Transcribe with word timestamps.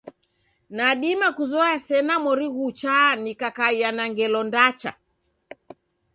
Nadima 0.77 1.27
kuzoya 1.37 1.77
sena 1.87 2.15
mori 2.23 2.47
ghuchaa 2.55 3.11
nikakaia 3.23 3.89
na 3.97 4.03
ngelo 4.11 4.39
ndacha. 4.47 4.91